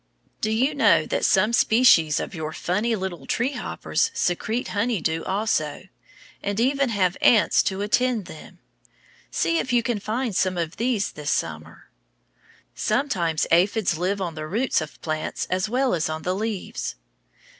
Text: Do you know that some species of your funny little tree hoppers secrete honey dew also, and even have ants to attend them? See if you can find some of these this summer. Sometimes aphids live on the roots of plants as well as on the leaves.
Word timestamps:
Do 0.41 0.49
you 0.49 0.73
know 0.73 1.05
that 1.05 1.23
some 1.25 1.53
species 1.53 2.19
of 2.19 2.33
your 2.33 2.53
funny 2.53 2.95
little 2.95 3.27
tree 3.27 3.51
hoppers 3.51 4.09
secrete 4.15 4.69
honey 4.69 4.99
dew 4.99 5.23
also, 5.25 5.83
and 6.41 6.59
even 6.59 6.89
have 6.89 7.17
ants 7.21 7.61
to 7.61 7.83
attend 7.83 8.25
them? 8.25 8.57
See 9.29 9.59
if 9.59 9.71
you 9.71 9.83
can 9.83 9.99
find 9.99 10.35
some 10.35 10.57
of 10.57 10.77
these 10.77 11.11
this 11.11 11.29
summer. 11.29 11.91
Sometimes 12.73 13.45
aphids 13.51 13.95
live 13.95 14.19
on 14.21 14.33
the 14.33 14.47
roots 14.47 14.81
of 14.81 14.99
plants 15.01 15.45
as 15.51 15.69
well 15.69 15.93
as 15.93 16.09
on 16.09 16.23
the 16.23 16.33
leaves. 16.33 16.95